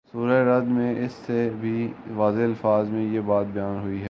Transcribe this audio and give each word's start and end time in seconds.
سورۂ 0.05 0.45
رعد 0.45 0.67
میں 0.67 0.93
اس 1.05 1.11
سے 1.25 1.49
بھی 1.59 1.87
واضح 2.15 2.43
الفاظ 2.43 2.89
میں 2.89 3.03
یہ 3.05 3.19
بات 3.19 3.45
بیان 3.45 3.79
ہوئی 3.79 3.93
ہے 3.93 3.99